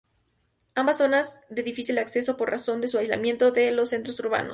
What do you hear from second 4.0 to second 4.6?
urbanos.